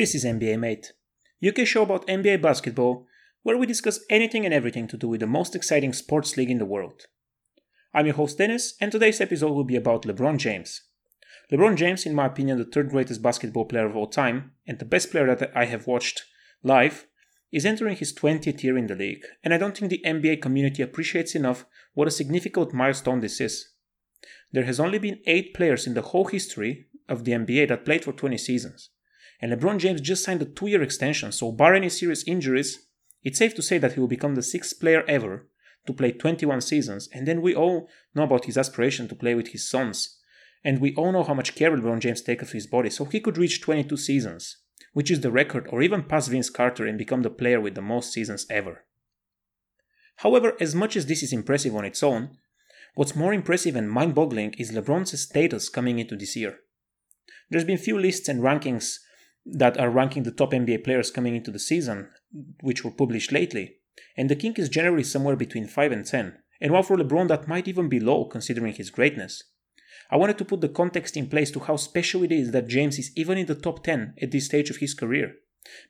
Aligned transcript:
This 0.00 0.14
is 0.14 0.24
NBA 0.24 0.58
Mate, 0.58 0.94
UK 1.46 1.66
show 1.66 1.82
about 1.82 2.06
NBA 2.06 2.40
basketball, 2.40 3.06
where 3.42 3.58
we 3.58 3.66
discuss 3.66 4.00
anything 4.08 4.46
and 4.46 4.54
everything 4.54 4.88
to 4.88 4.96
do 4.96 5.08
with 5.08 5.20
the 5.20 5.26
most 5.26 5.54
exciting 5.54 5.92
sports 5.92 6.38
league 6.38 6.50
in 6.50 6.56
the 6.56 6.64
world. 6.64 7.02
I'm 7.92 8.06
your 8.06 8.14
host 8.14 8.38
Dennis, 8.38 8.76
and 8.80 8.90
today's 8.90 9.20
episode 9.20 9.52
will 9.52 9.64
be 9.64 9.76
about 9.76 10.04
LeBron 10.04 10.38
James. 10.38 10.84
LeBron 11.52 11.76
James, 11.76 12.06
in 12.06 12.14
my 12.14 12.24
opinion, 12.24 12.56
the 12.56 12.64
third 12.64 12.88
greatest 12.88 13.20
basketball 13.20 13.66
player 13.66 13.84
of 13.84 13.94
all 13.94 14.06
time, 14.06 14.52
and 14.66 14.78
the 14.78 14.86
best 14.86 15.10
player 15.10 15.36
that 15.36 15.52
I 15.54 15.66
have 15.66 15.86
watched 15.86 16.22
live, 16.62 17.06
is 17.52 17.66
entering 17.66 17.98
his 17.98 18.14
20th 18.14 18.62
year 18.62 18.78
in 18.78 18.86
the 18.86 18.94
league, 18.94 19.26
and 19.44 19.52
I 19.52 19.58
don't 19.58 19.76
think 19.76 19.90
the 19.90 20.02
NBA 20.06 20.40
community 20.40 20.82
appreciates 20.82 21.34
enough 21.34 21.66
what 21.92 22.08
a 22.08 22.10
significant 22.10 22.72
milestone 22.72 23.20
this 23.20 23.38
is. 23.38 23.72
There 24.50 24.64
has 24.64 24.80
only 24.80 24.98
been 24.98 25.20
8 25.26 25.52
players 25.52 25.86
in 25.86 25.92
the 25.92 26.00
whole 26.00 26.24
history 26.24 26.86
of 27.06 27.26
the 27.26 27.32
NBA 27.32 27.68
that 27.68 27.84
played 27.84 28.04
for 28.04 28.14
20 28.14 28.38
seasons. 28.38 28.88
And 29.40 29.52
LeBron 29.52 29.78
James 29.78 30.00
just 30.00 30.24
signed 30.24 30.42
a 30.42 30.46
2-year 30.46 30.82
extension, 30.82 31.32
so 31.32 31.52
bar 31.52 31.74
any 31.74 31.88
serious 31.88 32.24
injuries, 32.24 32.86
it's 33.22 33.38
safe 33.38 33.54
to 33.54 33.62
say 33.62 33.78
that 33.78 33.94
he 33.94 34.00
will 34.00 34.08
become 34.08 34.34
the 34.34 34.42
sixth 34.42 34.78
player 34.80 35.04
ever 35.06 35.46
to 35.86 35.92
play 35.92 36.12
21 36.12 36.60
seasons, 36.60 37.08
and 37.12 37.26
then 37.26 37.40
we 37.40 37.54
all 37.54 37.88
know 38.14 38.24
about 38.24 38.44
his 38.44 38.58
aspiration 38.58 39.08
to 39.08 39.14
play 39.14 39.34
with 39.34 39.48
his 39.48 39.68
sons. 39.68 40.18
And 40.62 40.80
we 40.80 40.94
all 40.94 41.12
know 41.12 41.22
how 41.22 41.34
much 41.34 41.54
care 41.54 41.70
LeBron 41.70 42.00
James 42.00 42.20
takes 42.20 42.42
of 42.42 42.52
his 42.52 42.66
body, 42.66 42.90
so 42.90 43.06
he 43.06 43.20
could 43.20 43.38
reach 43.38 43.62
22 43.62 43.96
seasons 43.96 44.58
which 44.92 45.10
is 45.10 45.20
the 45.20 45.30
record, 45.30 45.68
or 45.70 45.82
even 45.82 46.02
pass 46.02 46.28
Vince 46.28 46.50
Carter 46.50 46.86
and 46.86 46.98
become 46.98 47.22
the 47.22 47.30
player 47.30 47.60
with 47.60 47.74
the 47.74 47.82
most 47.82 48.12
seasons 48.12 48.46
ever. 48.50 48.84
However, 50.16 50.56
as 50.60 50.74
much 50.74 50.96
as 50.96 51.06
this 51.06 51.22
is 51.22 51.32
impressive 51.32 51.74
on 51.74 51.84
its 51.84 52.02
own, 52.02 52.36
what's 52.94 53.16
more 53.16 53.32
impressive 53.32 53.76
and 53.76 53.90
mind 53.90 54.14
boggling 54.14 54.54
is 54.54 54.72
LeBron's 54.72 55.18
status 55.18 55.68
coming 55.68 55.98
into 55.98 56.16
this 56.16 56.36
year. 56.36 56.58
There's 57.48 57.64
been 57.64 57.78
few 57.78 57.98
lists 57.98 58.28
and 58.28 58.42
rankings 58.42 58.98
that 59.46 59.78
are 59.78 59.90
ranking 59.90 60.22
the 60.22 60.30
top 60.30 60.52
NBA 60.52 60.84
players 60.84 61.10
coming 61.10 61.34
into 61.34 61.50
the 61.50 61.58
season, 61.58 62.10
which 62.60 62.84
were 62.84 62.90
published 62.90 63.32
lately, 63.32 63.76
and 64.16 64.28
the 64.28 64.36
king 64.36 64.54
is 64.56 64.68
generally 64.68 65.04
somewhere 65.04 65.36
between 65.36 65.66
5 65.66 65.92
and 65.92 66.04
10, 66.04 66.36
and 66.60 66.72
while 66.72 66.82
for 66.82 66.96
LeBron 66.96 67.28
that 67.28 67.48
might 67.48 67.68
even 67.68 67.88
be 67.88 68.00
low 68.00 68.24
considering 68.24 68.74
his 68.74 68.90
greatness. 68.90 69.42
I 70.10 70.16
wanted 70.16 70.38
to 70.38 70.44
put 70.44 70.60
the 70.60 70.68
context 70.68 71.16
in 71.16 71.28
place 71.28 71.50
to 71.52 71.60
how 71.60 71.76
special 71.76 72.22
it 72.24 72.32
is 72.32 72.50
that 72.50 72.68
James 72.68 72.98
is 72.98 73.12
even 73.16 73.38
in 73.38 73.46
the 73.46 73.54
top 73.54 73.84
10 73.84 74.14
at 74.20 74.30
this 74.30 74.46
stage 74.46 74.70
of 74.70 74.78
his 74.78 74.94
career, 74.94 75.34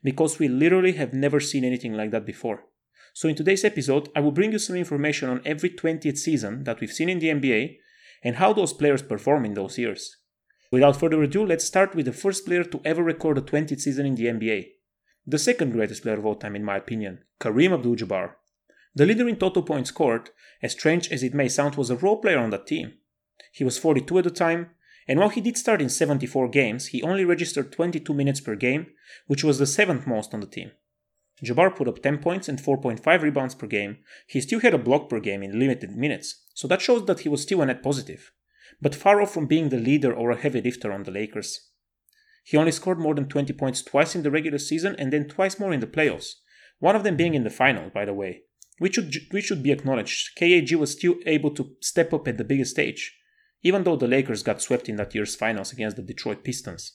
because 0.03 0.39
we 0.39 0.47
literally 0.47 0.93
have 0.93 1.13
never 1.13 1.39
seen 1.39 1.63
anything 1.63 1.93
like 1.93 2.11
that 2.11 2.25
before. 2.25 2.65
So, 3.13 3.27
in 3.27 3.35
today's 3.35 3.65
episode, 3.65 4.09
I 4.15 4.21
will 4.21 4.31
bring 4.31 4.53
you 4.53 4.59
some 4.59 4.75
information 4.75 5.29
on 5.29 5.41
every 5.43 5.69
20th 5.69 6.17
season 6.17 6.63
that 6.63 6.79
we've 6.79 6.93
seen 6.93 7.09
in 7.09 7.19
the 7.19 7.27
NBA 7.27 7.77
and 8.23 8.35
how 8.35 8.53
those 8.53 8.73
players 8.73 9.01
perform 9.01 9.43
in 9.43 9.53
those 9.53 9.77
years. 9.77 10.17
Without 10.71 10.95
further 10.95 11.21
ado, 11.21 11.45
let's 11.45 11.65
start 11.65 11.93
with 11.93 12.05
the 12.05 12.13
first 12.13 12.45
player 12.45 12.63
to 12.63 12.79
ever 12.85 13.03
record 13.03 13.37
a 13.37 13.41
20th 13.41 13.81
season 13.81 14.05
in 14.05 14.15
the 14.15 14.25
NBA. 14.25 14.69
The 15.27 15.37
second 15.37 15.71
greatest 15.73 16.03
player 16.03 16.17
of 16.17 16.25
all 16.25 16.35
time, 16.35 16.55
in 16.55 16.63
my 16.63 16.77
opinion, 16.77 17.19
Kareem 17.41 17.73
Abdul 17.73 17.97
Jabbar. 17.97 18.35
The 18.95 19.05
leader 19.05 19.27
in 19.27 19.35
total 19.35 19.63
points 19.63 19.89
scored, 19.89 20.29
as 20.63 20.71
strange 20.71 21.11
as 21.11 21.23
it 21.23 21.33
may 21.33 21.49
sound, 21.49 21.75
was 21.75 21.89
a 21.89 21.97
role 21.97 22.21
player 22.21 22.39
on 22.39 22.51
that 22.51 22.67
team. 22.67 22.93
He 23.51 23.65
was 23.65 23.77
42 23.77 24.19
at 24.19 24.23
the 24.23 24.31
time, 24.31 24.69
and 25.07 25.19
while 25.19 25.29
he 25.29 25.41
did 25.41 25.57
start 25.57 25.81
in 25.81 25.89
74 25.89 26.47
games, 26.47 26.87
he 26.87 27.03
only 27.03 27.25
registered 27.25 27.73
22 27.73 28.13
minutes 28.13 28.39
per 28.39 28.55
game, 28.55 28.87
which 29.27 29.43
was 29.43 29.59
the 29.59 29.65
seventh 29.65 30.07
most 30.07 30.33
on 30.33 30.39
the 30.39 30.47
team. 30.47 30.71
Jabbar 31.43 31.75
put 31.75 31.87
up 31.87 32.01
10 32.01 32.19
points 32.19 32.47
and 32.47 32.59
4.5 32.59 33.21
rebounds 33.21 33.55
per 33.55 33.67
game. 33.67 33.97
He 34.27 34.39
still 34.39 34.59
had 34.59 34.73
a 34.73 34.77
block 34.77 35.09
per 35.09 35.19
game 35.19 35.43
in 35.43 35.59
limited 35.59 35.97
minutes, 35.97 36.43
so 36.53 36.67
that 36.69 36.81
shows 36.81 37.05
that 37.07 37.21
he 37.21 37.29
was 37.29 37.41
still 37.41 37.61
a 37.61 37.65
net 37.65 37.83
positive, 37.83 38.31
but 38.79 38.95
far 38.95 39.21
off 39.21 39.33
from 39.33 39.47
being 39.47 39.69
the 39.69 39.77
leader 39.77 40.13
or 40.13 40.31
a 40.31 40.37
heavy 40.37 40.61
lifter 40.61 40.91
on 40.91 41.03
the 41.03 41.11
Lakers. 41.11 41.69
He 42.43 42.57
only 42.57 42.71
scored 42.71 42.99
more 42.99 43.15
than 43.15 43.27
20 43.27 43.53
points 43.53 43.81
twice 43.81 44.15
in 44.15 44.23
the 44.23 44.31
regular 44.31 44.57
season 44.57 44.95
and 44.97 45.11
then 45.11 45.27
twice 45.27 45.59
more 45.59 45.73
in 45.73 45.79
the 45.79 45.87
playoffs, 45.87 46.35
one 46.79 46.95
of 46.95 47.03
them 47.03 47.15
being 47.15 47.35
in 47.35 47.43
the 47.43 47.49
final, 47.49 47.89
by 47.89 48.05
the 48.05 48.13
way. 48.13 48.43
Which 48.79 48.95
should, 48.95 49.13
which 49.29 49.45
should 49.45 49.61
be 49.61 49.71
acknowledged. 49.71 50.35
KAG 50.35 50.73
was 50.73 50.91
still 50.91 51.15
able 51.27 51.51
to 51.51 51.75
step 51.81 52.13
up 52.13 52.27
at 52.27 52.37
the 52.37 52.43
biggest 52.43 52.71
stage, 52.71 53.15
even 53.61 53.83
though 53.83 53.95
the 53.95 54.07
Lakers 54.07 54.41
got 54.41 54.61
swept 54.61 54.89
in 54.89 54.95
that 54.95 55.13
year's 55.13 55.35
finals 55.35 55.71
against 55.71 55.97
the 55.97 56.03
Detroit 56.03 56.43
Pistons. 56.43 56.93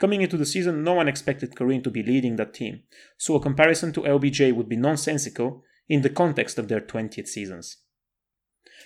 Coming 0.00 0.22
into 0.22 0.36
the 0.36 0.46
season, 0.46 0.82
no 0.82 0.94
one 0.94 1.06
expected 1.06 1.54
Kareem 1.54 1.84
to 1.84 1.90
be 1.90 2.02
leading 2.02 2.36
that 2.36 2.54
team, 2.54 2.82
so 3.18 3.36
a 3.36 3.40
comparison 3.40 3.92
to 3.92 4.00
LBJ 4.00 4.52
would 4.54 4.68
be 4.68 4.76
nonsensical 4.76 5.62
in 5.88 6.02
the 6.02 6.08
context 6.08 6.58
of 6.58 6.68
their 6.68 6.80
20th 6.80 7.28
seasons. 7.28 7.76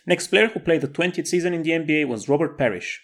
Next 0.07 0.27
player 0.29 0.49
who 0.49 0.61
played 0.61 0.83
the 0.83 0.89
20th 0.89 1.27
season 1.27 1.55
in 1.55 1.63
the 1.63 1.71
NBA 1.71 2.07
was 2.07 2.29
Robert 2.29 2.59
Parish. 2.59 3.03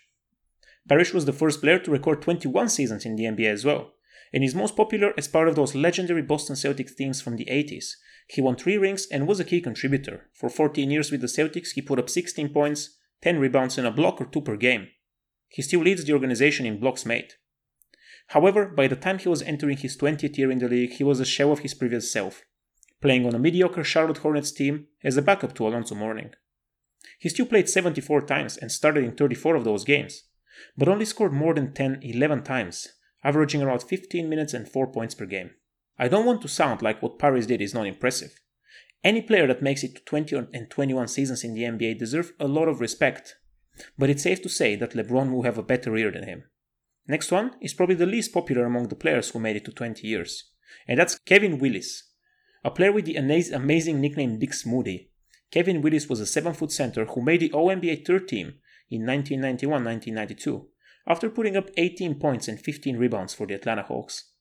Parish 0.88 1.14
was 1.14 1.24
the 1.24 1.32
first 1.32 1.60
player 1.60 1.78
to 1.78 1.90
record 1.90 2.20
21 2.20 2.68
seasons 2.68 3.06
in 3.06 3.16
the 3.16 3.24
NBA 3.24 3.50
as 3.50 3.64
well, 3.64 3.92
and 4.32 4.44
is 4.44 4.54
most 4.54 4.76
popular 4.76 5.14
as 5.16 5.28
part 5.28 5.48
of 5.48 5.54
those 5.54 5.74
legendary 5.74 6.22
Boston 6.22 6.56
Celtics 6.56 6.94
teams 6.94 7.22
from 7.22 7.36
the 7.36 7.46
80s. 7.46 7.92
He 8.28 8.40
won 8.40 8.56
3 8.56 8.76
rings 8.76 9.06
and 9.10 9.26
was 9.26 9.40
a 9.40 9.44
key 9.44 9.60
contributor. 9.60 10.28
For 10.34 10.48
14 10.48 10.90
years 10.90 11.10
with 11.10 11.20
the 11.20 11.26
Celtics, 11.26 11.70
he 11.70 11.82
put 11.82 11.98
up 11.98 12.10
16 12.10 12.50
points, 12.50 12.96
10 13.22 13.38
rebounds 13.38 13.78
and 13.78 13.86
a 13.86 13.90
block 13.90 14.20
or 14.20 14.26
two 14.26 14.40
per 14.40 14.56
game. 14.56 14.88
He 15.48 15.62
still 15.62 15.80
leads 15.80 16.04
the 16.04 16.12
organization 16.12 16.66
in 16.66 16.80
blocks 16.80 17.04
made. 17.04 17.34
However, 18.28 18.66
by 18.66 18.86
the 18.86 18.96
time 18.96 19.18
he 19.18 19.28
was 19.28 19.42
entering 19.42 19.76
his 19.76 19.96
20th 19.96 20.38
year 20.38 20.50
in 20.50 20.58
the 20.58 20.68
league, 20.68 20.92
he 20.92 21.04
was 21.04 21.18
a 21.18 21.24
shell 21.24 21.50
of 21.50 21.60
his 21.60 21.74
previous 21.74 22.12
self, 22.12 22.44
playing 23.00 23.26
on 23.26 23.34
a 23.34 23.38
mediocre 23.38 23.82
Charlotte 23.82 24.18
Hornets 24.18 24.52
team 24.52 24.86
as 25.02 25.16
a 25.16 25.22
backup 25.22 25.54
to 25.56 25.66
Alonzo 25.66 25.94
Mourning. 25.96 26.30
He 27.18 27.28
still 27.28 27.46
played 27.46 27.68
74 27.68 28.22
times 28.22 28.56
and 28.56 28.70
started 28.70 29.04
in 29.04 29.12
34 29.12 29.56
of 29.56 29.64
those 29.64 29.84
games, 29.84 30.24
but 30.76 30.88
only 30.88 31.04
scored 31.04 31.32
more 31.32 31.54
than 31.54 31.72
10 31.72 32.00
11 32.02 32.42
times, 32.42 32.88
averaging 33.24 33.62
around 33.62 33.82
15 33.82 34.28
minutes 34.28 34.54
and 34.54 34.68
4 34.68 34.86
points 34.92 35.14
per 35.14 35.26
game. 35.26 35.50
I 35.98 36.08
don't 36.08 36.26
want 36.26 36.42
to 36.42 36.48
sound 36.48 36.82
like 36.82 37.02
what 37.02 37.18
Parish 37.18 37.46
did 37.46 37.60
is 37.60 37.74
not 37.74 37.86
impressive, 37.86 38.34
any 39.02 39.22
player 39.22 39.46
that 39.46 39.62
makes 39.62 39.82
it 39.82 39.94
to 39.94 40.04
20 40.04 40.36
and 40.52 40.70
21 40.70 41.08
seasons 41.08 41.42
in 41.42 41.54
the 41.54 41.62
NBA 41.62 41.98
deserves 41.98 42.32
a 42.38 42.46
lot 42.46 42.68
of 42.68 42.80
respect, 42.80 43.36
but 43.98 44.10
it's 44.10 44.22
safe 44.22 44.42
to 44.42 44.48
say 44.50 44.76
that 44.76 44.92
LeBron 44.92 45.32
will 45.32 45.42
have 45.42 45.56
a 45.56 45.62
better 45.62 45.96
year 45.96 46.10
than 46.10 46.24
him. 46.24 46.44
Next 47.06 47.32
one 47.32 47.52
is 47.62 47.72
probably 47.72 47.94
the 47.94 48.06
least 48.06 48.32
popular 48.32 48.66
among 48.66 48.88
the 48.88 48.96
players 48.96 49.30
who 49.30 49.40
made 49.40 49.56
it 49.56 49.64
to 49.64 49.72
20 49.72 50.06
years, 50.06 50.50
and 50.86 50.98
that's 50.98 51.18
Kevin 51.20 51.58
Willis, 51.58 52.10
a 52.62 52.70
player 52.70 52.92
with 52.92 53.06
the 53.06 53.16
amazing 53.16 54.00
nickname 54.02 54.38
Dick 54.38 54.50
Smoothie. 54.50 55.08
Kevin 55.50 55.82
Willis 55.82 56.08
was 56.08 56.20
a 56.20 56.26
7 56.26 56.52
foot 56.54 56.70
center 56.70 57.04
who 57.04 57.22
made 57.22 57.40
the 57.40 57.52
All 57.52 57.68
NBA 57.68 58.06
third 58.06 58.28
team 58.28 58.54
in 58.88 59.06
1991 59.06 59.84
1992 59.84 60.68
after 61.06 61.30
putting 61.30 61.56
up 61.56 61.70
18 61.76 62.14
points 62.16 62.46
and 62.46 62.60
15 62.60 62.96
rebounds 62.96 63.34
for 63.34 63.46
the 63.46 63.54
Atlanta 63.54 63.82
Hawks. 63.82 64.32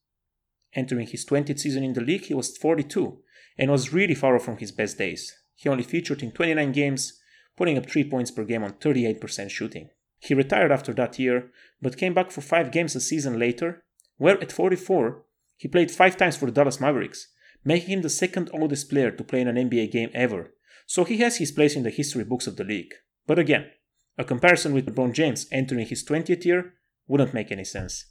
Entering 0.74 1.06
his 1.06 1.26
20th 1.26 1.58
season 1.58 1.82
in 1.82 1.94
the 1.94 2.00
league, 2.00 2.26
he 2.26 2.34
was 2.34 2.56
42 2.56 3.18
and 3.58 3.70
was 3.70 3.92
really 3.92 4.14
far 4.14 4.36
off 4.36 4.44
from 4.44 4.58
his 4.58 4.70
best 4.70 4.98
days. 4.98 5.36
He 5.56 5.68
only 5.68 5.82
featured 5.82 6.22
in 6.22 6.30
29 6.30 6.72
games, 6.72 7.20
putting 7.56 7.76
up 7.76 7.90
3 7.90 8.08
points 8.08 8.30
per 8.30 8.44
game 8.44 8.62
on 8.62 8.74
38% 8.74 9.50
shooting. 9.50 9.90
He 10.20 10.34
retired 10.34 10.70
after 10.70 10.92
that 10.94 11.18
year, 11.18 11.50
but 11.82 11.96
came 11.96 12.14
back 12.14 12.30
for 12.30 12.40
5 12.40 12.70
games 12.70 12.94
a 12.94 13.00
season 13.00 13.38
later, 13.38 13.82
where 14.16 14.40
at 14.40 14.52
44, 14.52 15.24
he 15.56 15.66
played 15.66 15.90
5 15.90 16.16
times 16.16 16.36
for 16.36 16.46
the 16.46 16.52
Dallas 16.52 16.80
Mavericks, 16.80 17.28
making 17.64 17.90
him 17.90 18.02
the 18.02 18.08
second 18.08 18.48
oldest 18.52 18.88
player 18.88 19.10
to 19.10 19.24
play 19.24 19.40
in 19.40 19.48
an 19.48 19.56
NBA 19.56 19.90
game 19.90 20.10
ever. 20.14 20.52
So 20.90 21.04
he 21.04 21.18
has 21.18 21.36
his 21.36 21.52
place 21.52 21.76
in 21.76 21.84
the 21.84 21.90
history 21.90 22.24
books 22.24 22.48
of 22.48 22.56
the 22.56 22.64
league. 22.64 22.92
But 23.24 23.38
again, 23.38 23.70
a 24.18 24.24
comparison 24.24 24.74
with 24.74 24.86
LeBron 24.86 25.12
James 25.12 25.46
entering 25.52 25.86
his 25.86 26.04
20th 26.04 26.44
year 26.44 26.74
wouldn't 27.06 27.32
make 27.32 27.52
any 27.52 27.62
sense. 27.62 28.06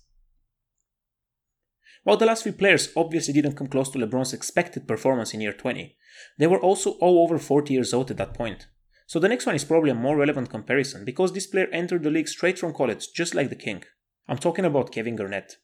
While 2.06 2.16
the 2.16 2.26
last 2.26 2.44
few 2.44 2.54
players 2.54 2.88
obviously 2.96 3.34
didn't 3.34 3.58
come 3.58 3.68
close 3.68 3.90
to 3.90 4.00
LeBron's 4.00 4.32
expected 4.32 4.88
performance 4.88 5.34
in 5.34 5.42
year 5.42 5.52
20, 5.52 5.98
they 6.38 6.48
were 6.48 6.62
also 6.62 6.92
all 7.02 7.22
over 7.22 7.38
40 7.38 7.74
years 7.74 7.94
old 7.94 8.12
at 8.12 8.18
that 8.18 8.34
point. 8.34 8.68
So 9.08 9.20
the 9.20 9.28
next 9.28 9.46
one 9.46 9.56
is 9.56 9.66
probably 9.66 9.90
a 9.90 9.94
more 9.94 10.16
relevant 10.16 10.50
comparison 10.50 11.04
because 11.04 11.34
this 11.34 11.48
player 11.48 11.68
entered 11.74 12.04
the 12.04 12.10
league 12.10 12.30
straight 12.30 12.60
from 12.60 12.74
college, 12.74 13.12
just 13.14 13.36
like 13.36 13.50
the 13.50 13.58
King. 13.58 13.84
I'm 14.26 14.38
talking 14.38 14.64
about 14.64 14.94
Kevin 14.94 15.18
Garnett. 15.18 15.58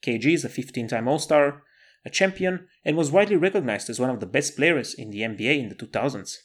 KG 0.00 0.34
is 0.34 0.44
a 0.44 0.48
15 0.48 0.86
time 0.86 1.08
All 1.08 1.18
Star, 1.18 1.64
a 2.06 2.10
champion, 2.10 2.68
and 2.84 2.96
was 2.96 3.10
widely 3.10 3.36
recognized 3.36 3.90
as 3.90 4.00
one 4.00 4.08
of 4.08 4.20
the 4.20 4.26
best 4.26 4.56
players 4.56 4.94
in 4.94 5.10
the 5.10 5.20
NBA 5.20 5.58
in 5.58 5.68
the 5.68 5.74
2000s. 5.74 6.36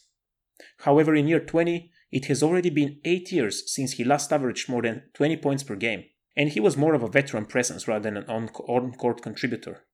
However, 0.78 1.14
in 1.14 1.28
year 1.28 1.40
20, 1.40 1.90
it 2.10 2.26
has 2.26 2.42
already 2.42 2.68
been 2.68 2.98
8 3.04 3.32
years 3.32 3.72
since 3.72 3.92
he 3.92 4.04
last 4.04 4.32
averaged 4.32 4.68
more 4.68 4.82
than 4.82 5.04
20 5.14 5.36
points 5.38 5.62
per 5.62 5.76
game, 5.76 6.04
and 6.36 6.50
he 6.50 6.60
was 6.60 6.76
more 6.76 6.94
of 6.94 7.02
a 7.02 7.08
veteran 7.08 7.46
presence 7.46 7.88
rather 7.88 8.02
than 8.02 8.16
an 8.18 8.28
on 8.28 8.48
court 8.92 9.22
contributor. 9.22 9.84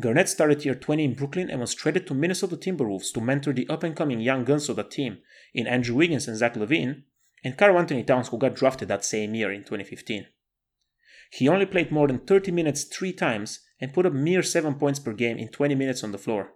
Garnett 0.00 0.28
started 0.28 0.64
year 0.64 0.74
20 0.74 1.04
in 1.04 1.14
Brooklyn 1.14 1.48
and 1.48 1.60
was 1.60 1.74
traded 1.74 2.06
to 2.06 2.14
Minnesota 2.14 2.56
Timberwolves 2.56 3.12
to 3.12 3.20
mentor 3.20 3.52
the 3.52 3.68
up 3.68 3.84
and 3.84 3.94
coming 3.94 4.20
young 4.20 4.44
guns 4.44 4.68
of 4.68 4.76
the 4.76 4.84
team 4.84 5.18
in 5.52 5.66
Andrew 5.66 5.94
Wiggins 5.94 6.26
and 6.26 6.36
Zach 6.36 6.54
LaVine, 6.54 7.04
and 7.44 7.56
Karl-Anthony 7.56 8.02
Towns, 8.02 8.28
who 8.28 8.38
got 8.38 8.54
drafted 8.54 8.88
that 8.88 9.04
same 9.04 9.34
year 9.34 9.52
in 9.52 9.60
2015. 9.60 10.26
He 11.34 11.48
only 11.48 11.66
played 11.66 11.90
more 11.90 12.06
than 12.06 12.20
30 12.20 12.52
minutes 12.52 12.84
three 12.84 13.12
times 13.12 13.58
and 13.80 13.92
put 13.92 14.06
up 14.06 14.12
mere 14.12 14.40
7 14.40 14.76
points 14.76 15.00
per 15.00 15.12
game 15.12 15.36
in 15.36 15.48
20 15.48 15.74
minutes 15.74 16.04
on 16.04 16.12
the 16.12 16.18
floor. 16.18 16.52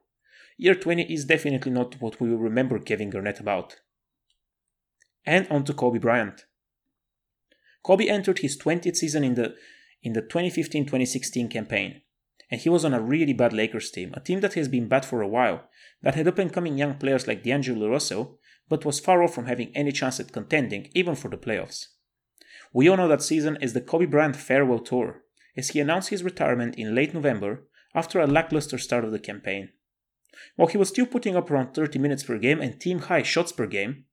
Year 0.56 0.76
20 0.76 1.12
is 1.12 1.24
definitely 1.24 1.72
not 1.72 2.00
what 2.00 2.20
we 2.20 2.30
will 2.30 2.38
remember 2.38 2.78
Kevin 2.78 3.10
Garnett 3.10 3.40
about. 3.40 3.80
And 5.26 5.48
on 5.48 5.64
to 5.64 5.74
Kobe 5.74 5.98
Bryant. 5.98 6.46
Kobe 7.82 8.06
entered 8.06 8.38
his 8.38 8.56
20th 8.56 8.94
season 8.94 9.24
in 9.24 9.34
the 9.34 9.56
in 10.00 10.12
the 10.12 10.22
2015 10.22 10.84
2016 10.84 11.48
campaign. 11.48 12.02
And 12.48 12.60
he 12.60 12.68
was 12.68 12.84
on 12.84 12.94
a 12.94 13.00
really 13.00 13.32
bad 13.32 13.52
Lakers 13.52 13.90
team, 13.90 14.12
a 14.14 14.20
team 14.20 14.40
that 14.42 14.54
has 14.54 14.68
been 14.68 14.86
bad 14.86 15.04
for 15.04 15.22
a 15.22 15.28
while, 15.28 15.68
that 16.02 16.14
had 16.14 16.28
up 16.28 16.38
and 16.38 16.52
coming 16.52 16.78
young 16.78 16.94
players 16.94 17.26
like 17.26 17.42
D'Angelo 17.42 17.88
Russell, 17.88 18.38
but 18.68 18.84
was 18.84 19.00
far 19.00 19.24
off 19.24 19.34
from 19.34 19.46
having 19.46 19.72
any 19.74 19.90
chance 19.90 20.20
at 20.20 20.32
contending, 20.32 20.88
even 20.94 21.16
for 21.16 21.28
the 21.28 21.36
playoffs. 21.36 21.86
We 22.72 22.88
all 22.88 22.96
know 22.96 23.08
that 23.08 23.22
season 23.22 23.58
as 23.60 23.72
the 23.72 23.80
Kobe 23.80 24.06
Bryant 24.06 24.36
farewell 24.36 24.80
tour, 24.80 25.22
as 25.56 25.70
he 25.70 25.80
announced 25.80 26.10
his 26.10 26.22
retirement 26.22 26.76
in 26.76 26.94
late 26.94 27.14
November 27.14 27.66
after 27.94 28.20
a 28.20 28.26
lackluster 28.26 28.78
start 28.78 29.04
of 29.04 29.12
the 29.12 29.18
campaign. 29.18 29.70
While 30.56 30.68
he 30.68 30.78
was 30.78 30.88
still 30.88 31.06
putting 31.06 31.36
up 31.36 31.50
around 31.50 31.74
30 31.74 31.98
minutes 31.98 32.22
per 32.22 32.38
game 32.38 32.60
and 32.60 32.80
team 32.80 33.00
high 33.00 33.22
shots 33.22 33.52
per 33.52 33.66
game, 33.66 34.04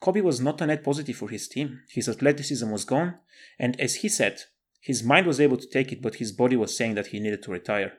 Kobe 0.00 0.20
was 0.20 0.40
not 0.40 0.60
a 0.60 0.66
net 0.66 0.84
positive 0.84 1.16
for 1.16 1.28
his 1.28 1.48
team. 1.48 1.80
His 1.90 2.08
athleticism 2.08 2.70
was 2.70 2.84
gone, 2.84 3.16
and 3.58 3.80
as 3.80 3.96
he 3.96 4.08
said, 4.08 4.42
his 4.80 5.02
mind 5.02 5.26
was 5.26 5.40
able 5.40 5.56
to 5.56 5.68
take 5.68 5.90
it, 5.90 6.00
but 6.00 6.16
his 6.16 6.32
body 6.32 6.56
was 6.56 6.76
saying 6.76 6.94
that 6.94 7.08
he 7.08 7.18
needed 7.18 7.42
to 7.42 7.50
retire. 7.50 7.94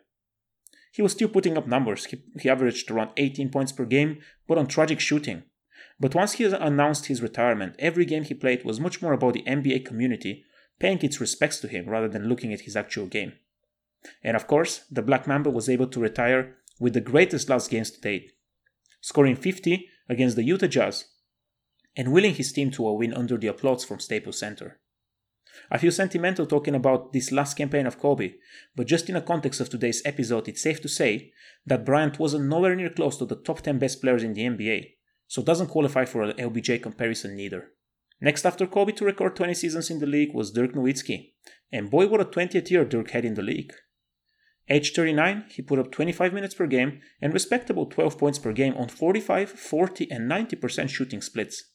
He 0.92 1.02
was 1.02 1.12
still 1.12 1.28
putting 1.28 1.58
up 1.58 1.68
numbers. 1.68 2.06
He, 2.06 2.24
he 2.40 2.50
averaged 2.50 2.90
around 2.90 3.12
18 3.18 3.50
points 3.50 3.72
per 3.72 3.86
game, 3.86 4.20
but 4.48 4.58
on 4.58 4.68
tragic 4.68 5.00
shooting. 5.00 5.44
But 6.00 6.14
once 6.14 6.34
he 6.34 6.46
announced 6.46 7.08
his 7.08 7.22
retirement, 7.22 7.76
every 7.80 8.06
game 8.06 8.24
he 8.24 8.34
played 8.34 8.64
was 8.64 8.80
much 8.80 9.02
more 9.02 9.14
about 9.14 9.34
the 9.34 9.44
NBA 9.44 9.86
community 9.86 10.46
paying 10.80 11.00
its 11.00 11.20
respects 11.20 11.60
to 11.60 11.68
him 11.68 11.90
rather 11.90 12.08
than 12.08 12.30
looking 12.30 12.54
at 12.54 12.62
his 12.62 12.76
actual 12.76 13.08
game. 13.08 13.34
And 14.24 14.36
of 14.36 14.48
course, 14.48 14.86
the 14.92 15.02
Black 15.02 15.28
Mamba 15.28 15.50
was 15.50 15.70
able 15.70 15.88
to 15.88 16.00
retire 16.00 16.56
with 16.80 16.94
the 16.94 17.02
greatest 17.02 17.50
last 17.50 17.72
games 17.72 17.90
to 17.92 18.00
date, 18.00 18.34
scoring 19.02 19.36
50 19.36 19.88
against 20.08 20.36
the 20.36 20.44
Utah 20.44 20.68
Jazz 20.68 21.06
and 21.96 22.14
willing 22.14 22.36
his 22.36 22.54
team 22.54 22.70
to 22.72 22.88
a 22.88 22.94
win 22.94 23.14
under 23.14 23.38
the 23.38 23.48
applause 23.48 23.84
from 23.84 24.00
Staples 24.00 24.40
Center. 24.40 24.80
I 25.72 25.80
feel 25.80 25.92
sentimental 25.92 26.46
talking 26.46 26.76
about 26.76 27.14
this 27.14 27.32
last 27.32 27.56
campaign 27.56 27.88
of 27.88 28.00
Kobe, 28.00 28.36
but 28.76 28.86
just 28.86 29.10
in 29.10 29.16
the 29.16 29.22
context 29.22 29.60
of 29.60 29.70
today's 29.70 30.04
episode, 30.06 30.48
it's 30.48 30.62
safe 30.62 30.80
to 30.82 30.90
say 30.90 31.32
that 31.66 31.84
Bryant 31.86 32.20
wasn't 32.20 32.46
nowhere 32.46 32.76
near 32.76 32.92
close 32.92 33.18
to 33.18 33.26
the 33.26 33.36
top 33.36 33.62
10 33.62 33.80
best 33.80 34.00
players 34.00 34.22
in 34.22 34.34
the 34.34 34.44
NBA, 34.44 34.92
so 35.28 35.42
doesn't 35.42 35.68
qualify 35.68 36.06
for 36.06 36.24
an 36.24 36.38
LBJ 36.38 36.82
comparison 36.82 37.36
neither. 37.36 37.72
Next 38.20 38.46
after 38.46 38.66
Kobe 38.66 38.94
to 38.94 39.06
record 39.06 39.36
20 39.36 39.54
seasons 39.54 39.90
in 39.90 40.00
the 40.00 40.08
league 40.08 40.34
was 40.34 40.52
Dirk 40.52 40.74
Nowitzki, 40.74 41.34
and 41.72 41.92
boy 41.92 42.08
what 42.08 42.22
a 42.22 42.26
20th 42.26 42.70
year 42.72 42.86
Dirk 42.86 43.12
had 43.12 43.26
in 43.26 43.36
the 43.36 43.44
league. 43.44 43.74
Age 44.70 44.94
39, 44.94 45.46
he 45.50 45.62
put 45.62 45.80
up 45.80 45.92
25 45.92 46.34
minutes 46.34 46.56
per 46.56 46.68
game 46.68 47.00
and 47.22 47.34
respectable 47.34 47.86
12 47.86 48.18
points 48.18 48.40
per 48.40 48.52
game 48.52 48.76
on 48.76 48.90
45, 48.90 49.50
40, 49.50 50.12
and 50.12 50.30
90% 50.30 50.90
shooting 50.90 51.22
splits. 51.22 51.72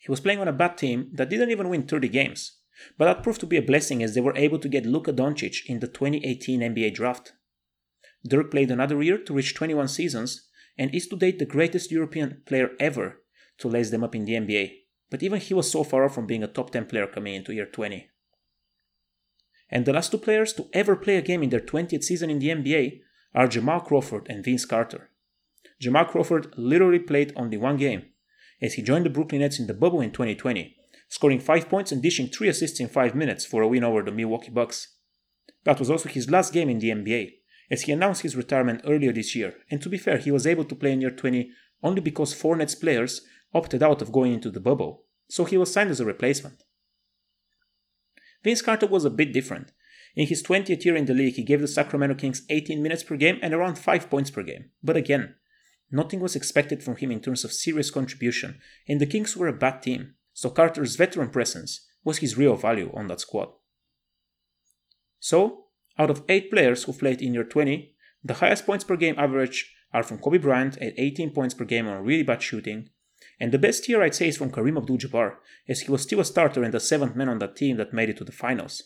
He 0.00 0.10
was 0.10 0.20
playing 0.20 0.38
on 0.38 0.46
a 0.46 0.52
bad 0.52 0.78
team 0.78 1.10
that 1.14 1.30
didn't 1.30 1.50
even 1.50 1.68
win 1.68 1.82
30 1.82 2.08
games, 2.08 2.58
but 2.96 3.06
that 3.06 3.22
proved 3.22 3.40
to 3.40 3.46
be 3.46 3.56
a 3.56 3.62
blessing 3.62 4.02
as 4.02 4.14
they 4.14 4.20
were 4.20 4.36
able 4.36 4.58
to 4.60 4.68
get 4.68 4.86
Luka 4.86 5.12
Doncic 5.12 5.66
in 5.66 5.80
the 5.80 5.88
2018 5.88 6.60
NBA 6.60 6.94
draft. 6.94 7.32
Dirk 8.24 8.52
played 8.52 8.70
another 8.70 9.02
year 9.02 9.18
to 9.18 9.34
reach 9.34 9.54
21 9.54 9.88
seasons 9.88 10.48
and 10.78 10.94
is 10.94 11.06
to 11.08 11.16
date 11.16 11.38
the 11.38 11.46
greatest 11.46 11.90
European 11.90 12.42
player 12.46 12.70
ever 12.80 13.20
to 13.58 13.68
lace 13.68 13.90
them 13.90 14.04
up 14.04 14.14
in 14.14 14.24
the 14.24 14.32
NBA, 14.32 14.72
but 15.10 15.22
even 15.22 15.40
he 15.40 15.54
was 15.54 15.70
so 15.70 15.84
far 15.84 16.04
off 16.04 16.14
from 16.14 16.26
being 16.26 16.42
a 16.42 16.48
top 16.48 16.70
10 16.70 16.86
player 16.86 17.06
coming 17.06 17.34
into 17.34 17.54
year 17.54 17.66
20 17.66 18.08
and 19.72 19.86
the 19.86 19.92
last 19.92 20.10
two 20.12 20.18
players 20.18 20.52
to 20.52 20.68
ever 20.74 20.94
play 20.94 21.16
a 21.16 21.22
game 21.22 21.42
in 21.42 21.48
their 21.48 21.58
20th 21.58 22.04
season 22.04 22.28
in 22.28 22.38
the 22.38 22.48
NBA 22.48 23.00
are 23.34 23.48
Jamal 23.48 23.80
Crawford 23.80 24.26
and 24.28 24.44
Vince 24.44 24.66
Carter. 24.66 25.08
Jamal 25.80 26.04
Crawford 26.04 26.52
literally 26.56 26.98
played 26.98 27.32
only 27.34 27.56
one 27.56 27.78
game, 27.78 28.04
as 28.60 28.74
he 28.74 28.82
joined 28.82 29.06
the 29.06 29.10
Brooklyn 29.10 29.40
Nets 29.40 29.58
in 29.58 29.66
the 29.66 29.74
bubble 29.74 30.02
in 30.02 30.12
2020, 30.12 30.76
scoring 31.08 31.40
5 31.40 31.68
points 31.70 31.90
and 31.90 32.02
dishing 32.02 32.28
3 32.28 32.48
assists 32.48 32.78
in 32.78 32.88
5 32.88 33.14
minutes 33.14 33.46
for 33.46 33.62
a 33.62 33.68
win 33.68 33.82
over 33.82 34.02
the 34.02 34.12
Milwaukee 34.12 34.50
Bucks. 34.50 34.94
That 35.64 35.78
was 35.78 35.88
also 35.88 36.10
his 36.10 36.30
last 36.30 36.52
game 36.52 36.68
in 36.68 36.78
the 36.78 36.90
NBA, 36.90 37.30
as 37.72 37.82
he 37.82 37.92
announced 37.92 38.20
his 38.20 38.36
retirement 38.36 38.82
earlier 38.86 39.12
this 39.12 39.34
year, 39.34 39.54
and 39.70 39.80
to 39.80 39.88
be 39.88 39.96
fair, 39.96 40.18
he 40.18 40.30
was 40.30 40.46
able 40.46 40.66
to 40.66 40.74
play 40.74 40.92
in 40.92 41.00
year 41.00 41.10
20 41.10 41.50
only 41.82 42.02
because 42.02 42.34
four 42.34 42.54
Nets 42.54 42.74
players 42.74 43.22
opted 43.54 43.82
out 43.82 44.02
of 44.02 44.12
going 44.12 44.34
into 44.34 44.50
the 44.50 44.60
bubble, 44.60 45.06
so 45.28 45.46
he 45.46 45.56
was 45.56 45.72
signed 45.72 45.90
as 45.90 45.98
a 45.98 46.04
replacement. 46.04 46.62
Vince 48.44 48.60
Carter 48.60 48.86
was 48.86 49.06
a 49.06 49.10
bit 49.10 49.32
different. 49.32 49.72
In 50.14 50.26
his 50.26 50.42
20th 50.42 50.84
year 50.84 50.96
in 50.96 51.06
the 51.06 51.14
league, 51.14 51.36
he 51.36 51.42
gave 51.42 51.62
the 51.62 51.66
Sacramento 51.66 52.16
Kings 52.16 52.42
18 52.50 52.82
minutes 52.82 53.02
per 53.02 53.16
game 53.16 53.38
and 53.40 53.54
around 53.54 53.78
5 53.78 54.10
points 54.10 54.30
per 54.30 54.42
game. 54.42 54.70
But 54.82 54.98
again, 54.98 55.36
nothing 55.90 56.20
was 56.20 56.36
expected 56.36 56.82
from 56.82 56.96
him 56.96 57.10
in 57.10 57.20
terms 57.20 57.42
of 57.42 57.52
serious 57.52 57.90
contribution, 57.90 58.60
and 58.86 59.00
the 59.00 59.06
Kings 59.06 59.34
were 59.34 59.48
a 59.48 59.52
bad 59.52 59.80
team, 59.80 60.14
so 60.34 60.50
Carter's 60.50 60.96
veteran 60.96 61.30
presence 61.30 61.86
was 62.04 62.18
his 62.18 62.36
real 62.36 62.56
value 62.56 62.92
on 62.94 63.06
that 63.06 63.20
squad. 63.20 63.48
So, 65.18 65.61
out 65.98 66.10
of 66.10 66.22
8 66.28 66.50
players 66.50 66.84
who 66.84 66.92
played 66.92 67.20
in 67.20 67.34
year 67.34 67.44
20, 67.44 67.94
the 68.24 68.34
highest 68.34 68.66
points 68.66 68.84
per 68.84 68.96
game 68.96 69.14
average 69.18 69.74
are 69.92 70.02
from 70.02 70.18
Kobe 70.18 70.38
Bryant 70.38 70.78
at 70.78 70.94
18 70.96 71.30
points 71.30 71.54
per 71.54 71.64
game 71.64 71.86
on 71.86 72.04
really 72.04 72.22
bad 72.22 72.42
shooting, 72.42 72.88
and 73.38 73.52
the 73.52 73.58
best 73.58 73.88
year 73.88 74.02
I'd 74.02 74.14
say 74.14 74.28
is 74.28 74.36
from 74.36 74.50
Kareem 74.50 74.78
Abdul 74.78 74.98
Jabbar, 74.98 75.36
as 75.68 75.80
he 75.80 75.90
was 75.90 76.02
still 76.02 76.20
a 76.20 76.24
starter 76.24 76.62
and 76.62 76.72
the 76.72 76.80
seventh 76.80 77.16
man 77.16 77.28
on 77.28 77.38
that 77.40 77.56
team 77.56 77.76
that 77.76 77.92
made 77.92 78.08
it 78.08 78.16
to 78.18 78.24
the 78.24 78.32
finals. 78.32 78.82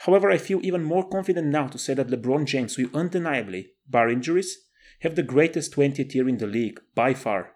However, 0.00 0.30
I 0.30 0.38
feel 0.38 0.60
even 0.62 0.82
more 0.82 1.08
confident 1.08 1.48
now 1.48 1.68
to 1.68 1.78
say 1.78 1.94
that 1.94 2.08
LeBron 2.08 2.46
James 2.46 2.76
will 2.76 2.88
undeniably, 2.94 3.72
bar 3.88 4.08
injuries, 4.08 4.56
have 5.00 5.14
the 5.14 5.22
greatest 5.22 5.74
20th 5.74 6.14
year 6.14 6.28
in 6.28 6.38
the 6.38 6.46
league 6.46 6.80
by 6.94 7.14
far. 7.14 7.52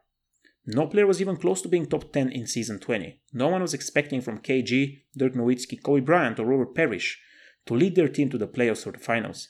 No 0.66 0.86
player 0.86 1.06
was 1.06 1.20
even 1.20 1.36
close 1.36 1.60
to 1.62 1.68
being 1.68 1.86
top 1.86 2.12
10 2.12 2.30
in 2.30 2.46
season 2.46 2.78
20. 2.78 3.20
No 3.32 3.48
one 3.48 3.62
was 3.62 3.74
expecting 3.74 4.20
from 4.20 4.38
KG, 4.38 5.02
Dirk 5.16 5.32
Nowitzki, 5.32 5.82
Kobe 5.82 6.00
Bryant, 6.00 6.38
or 6.38 6.44
Robert 6.46 6.74
Parish 6.74 7.20
to 7.66 7.74
lead 7.74 7.94
their 7.94 8.08
team 8.08 8.30
to 8.30 8.38
the 8.38 8.46
playoffs 8.46 8.86
or 8.86 8.92
the 8.92 8.98
finals. 8.98 9.48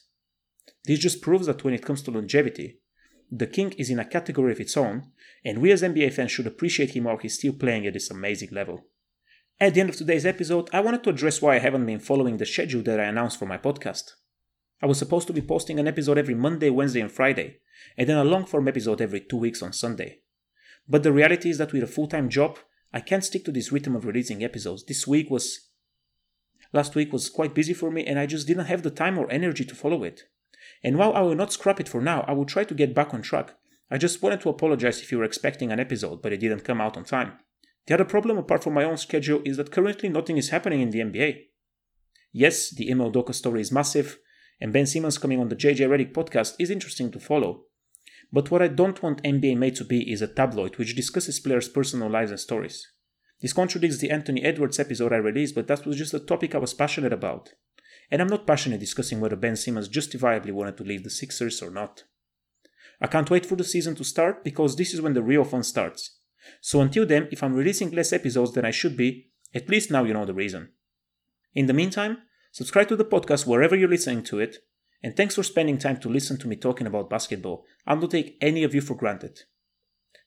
This 0.84 0.98
just 0.98 1.22
proves 1.22 1.46
that 1.46 1.64
when 1.64 1.74
it 1.74 1.84
comes 1.84 2.02
to 2.02 2.10
longevity, 2.10 2.80
the 3.30 3.46
King 3.46 3.72
is 3.78 3.88
in 3.88 3.98
a 3.98 4.04
category 4.04 4.52
of 4.52 4.60
its 4.60 4.76
own, 4.76 5.10
and 5.44 5.58
we 5.58 5.72
as 5.72 5.82
NBA 5.82 6.12
fans 6.12 6.30
should 6.30 6.46
appreciate 6.46 6.90
him 6.90 7.04
while 7.04 7.16
he's 7.16 7.38
still 7.38 7.54
playing 7.54 7.86
at 7.86 7.94
this 7.94 8.10
amazing 8.10 8.50
level. 8.52 8.84
At 9.58 9.74
the 9.74 9.80
end 9.80 9.90
of 9.90 9.96
today's 9.96 10.26
episode, 10.26 10.68
I 10.72 10.80
wanted 10.80 11.04
to 11.04 11.10
address 11.10 11.40
why 11.40 11.56
I 11.56 11.60
haven't 11.60 11.86
been 11.86 12.00
following 12.00 12.36
the 12.36 12.46
schedule 12.46 12.82
that 12.82 13.00
I 13.00 13.04
announced 13.04 13.38
for 13.38 13.46
my 13.46 13.58
podcast. 13.58 14.10
I 14.82 14.86
was 14.86 14.98
supposed 14.98 15.28
to 15.28 15.32
be 15.32 15.40
posting 15.40 15.78
an 15.78 15.86
episode 15.86 16.18
every 16.18 16.34
Monday, 16.34 16.68
Wednesday, 16.68 17.00
and 17.00 17.10
Friday, 17.10 17.60
and 17.96 18.08
then 18.08 18.18
a 18.18 18.24
long 18.24 18.44
form 18.44 18.66
episode 18.68 19.00
every 19.00 19.20
two 19.20 19.36
weeks 19.36 19.62
on 19.62 19.72
Sunday. 19.72 20.20
But 20.88 21.04
the 21.04 21.12
reality 21.12 21.48
is 21.48 21.58
that 21.58 21.72
with 21.72 21.84
a 21.84 21.86
full 21.86 22.08
time 22.08 22.28
job, 22.28 22.58
I 22.92 23.00
can't 23.00 23.24
stick 23.24 23.44
to 23.44 23.52
this 23.52 23.72
rhythm 23.72 23.96
of 23.96 24.04
releasing 24.04 24.42
episodes. 24.42 24.84
This 24.84 25.06
week 25.06 25.30
was. 25.30 25.68
Last 26.72 26.94
week 26.94 27.12
was 27.12 27.28
quite 27.28 27.54
busy 27.54 27.74
for 27.74 27.90
me, 27.90 28.04
and 28.04 28.18
I 28.18 28.26
just 28.26 28.46
didn't 28.46 28.66
have 28.66 28.82
the 28.82 28.90
time 28.90 29.18
or 29.18 29.30
energy 29.30 29.64
to 29.64 29.74
follow 29.74 30.04
it. 30.04 30.22
And 30.82 30.96
while 30.96 31.12
I 31.12 31.20
will 31.20 31.34
not 31.34 31.52
scrap 31.52 31.80
it 31.80 31.88
for 31.88 32.00
now, 32.00 32.24
I 32.26 32.32
will 32.32 32.46
try 32.46 32.64
to 32.64 32.74
get 32.74 32.94
back 32.94 33.12
on 33.12 33.22
track. 33.22 33.54
I 33.90 33.98
just 33.98 34.22
wanted 34.22 34.40
to 34.40 34.48
apologize 34.48 35.00
if 35.00 35.12
you 35.12 35.18
were 35.18 35.24
expecting 35.24 35.70
an 35.70 35.80
episode, 35.80 36.22
but 36.22 36.32
it 36.32 36.38
didn't 36.38 36.64
come 36.64 36.80
out 36.80 36.96
on 36.96 37.04
time. 37.04 37.32
The 37.86 37.94
other 37.94 38.04
problem, 38.04 38.38
apart 38.38 38.64
from 38.64 38.74
my 38.74 38.84
own 38.84 38.96
schedule, 38.96 39.42
is 39.44 39.58
that 39.58 39.70
currently 39.72 40.08
nothing 40.08 40.38
is 40.38 40.50
happening 40.50 40.80
in 40.80 40.90
the 40.90 41.00
NBA. 41.00 41.46
Yes, 42.32 42.70
the 42.70 42.90
Ime 42.90 43.00
Udoka 43.00 43.34
story 43.34 43.60
is 43.60 43.70
massive, 43.70 44.18
and 44.60 44.72
Ben 44.72 44.86
Simmons 44.86 45.18
coming 45.18 45.40
on 45.40 45.48
the 45.48 45.56
JJ 45.56 45.88
Redick 45.88 46.14
podcast 46.14 46.54
is 46.58 46.70
interesting 46.70 47.10
to 47.10 47.20
follow. 47.20 47.64
But 48.32 48.50
what 48.50 48.62
I 48.62 48.68
don't 48.68 49.02
want 49.02 49.22
NBA 49.22 49.58
Mate 49.58 49.74
to 49.76 49.84
be 49.84 50.10
is 50.10 50.22
a 50.22 50.26
tabloid 50.26 50.78
which 50.78 50.96
discusses 50.96 51.40
players' 51.40 51.68
personal 51.68 52.08
lives 52.08 52.30
and 52.30 52.40
stories. 52.40 52.86
This 53.42 53.52
contradicts 53.52 53.98
the 53.98 54.10
Anthony 54.10 54.42
Edwards 54.42 54.78
episode 54.78 55.12
I 55.12 55.16
released, 55.16 55.54
but 55.54 55.66
that 55.66 55.84
was 55.84 55.98
just 55.98 56.14
a 56.14 56.20
topic 56.20 56.54
I 56.54 56.58
was 56.58 56.72
passionate 56.72 57.12
about 57.12 57.52
and 58.12 58.20
I'm 58.20 58.28
not 58.28 58.46
passionate 58.46 58.78
discussing 58.78 59.20
whether 59.20 59.36
Ben 59.36 59.56
Simmons 59.56 59.88
justifiably 59.88 60.52
wanted 60.52 60.76
to 60.76 60.84
leave 60.84 61.02
the 61.02 61.10
Sixers 61.10 61.62
or 61.62 61.70
not. 61.70 62.04
I 63.00 63.06
can't 63.06 63.30
wait 63.30 63.46
for 63.46 63.56
the 63.56 63.64
season 63.64 63.94
to 63.96 64.04
start 64.04 64.44
because 64.44 64.76
this 64.76 64.92
is 64.92 65.00
when 65.00 65.14
the 65.14 65.22
real 65.22 65.44
fun 65.44 65.62
starts. 65.62 66.18
So 66.60 66.82
until 66.82 67.06
then, 67.06 67.28
if 67.32 67.42
I'm 67.42 67.54
releasing 67.54 67.90
less 67.90 68.12
episodes 68.12 68.52
than 68.52 68.66
I 68.66 68.70
should 68.70 68.98
be, 68.98 69.30
at 69.54 69.70
least 69.70 69.90
now 69.90 70.04
you 70.04 70.12
know 70.12 70.26
the 70.26 70.34
reason. 70.34 70.72
In 71.54 71.66
the 71.66 71.72
meantime, 71.72 72.18
subscribe 72.52 72.88
to 72.88 72.96
the 72.96 73.04
podcast 73.04 73.46
wherever 73.46 73.74
you're 73.74 73.88
listening 73.88 74.24
to 74.24 74.40
it, 74.40 74.58
and 75.02 75.16
thanks 75.16 75.34
for 75.34 75.42
spending 75.42 75.78
time 75.78 75.98
to 76.00 76.10
listen 76.10 76.38
to 76.38 76.48
me 76.48 76.56
talking 76.56 76.86
about 76.86 77.10
basketball. 77.10 77.64
I 77.86 77.94
don't 77.94 78.10
take 78.10 78.36
any 78.42 78.62
of 78.62 78.74
you 78.74 78.82
for 78.82 78.94
granted. 78.94 79.40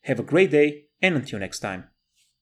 Have 0.01 0.19
a 0.19 0.23
great 0.23 0.49
day, 0.49 0.85
and 1.03 1.15
until 1.15 1.39
next 1.39 1.59
time. 1.59 1.89